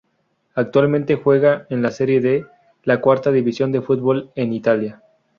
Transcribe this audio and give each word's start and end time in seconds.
Actualmente 0.55 1.13
juega 1.15 1.67
en 1.69 1.83
la 1.83 1.91
Serie 1.91 2.21
D, 2.21 2.47
la 2.85 2.99
cuarta 3.01 3.31
división 3.31 3.71
de 3.71 3.83
fútbol 3.83 4.31
en 4.33 4.51
Italia. 4.51 5.03